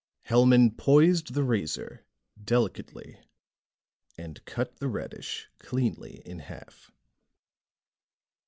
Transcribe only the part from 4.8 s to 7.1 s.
radish cleanly in half.